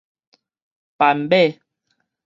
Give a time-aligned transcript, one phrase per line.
[0.97, 1.59] 斑馬